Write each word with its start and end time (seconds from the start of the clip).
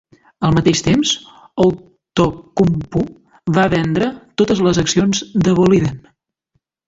Al 0.47 0.53
mateix 0.57 0.79
temps, 0.85 1.09
Outokumpu 1.65 3.03
va 3.59 3.67
vendre 3.75 4.09
totes 4.43 4.65
les 4.69 4.79
accions 4.85 5.21
de 5.49 5.53
Boliden. 5.61 6.01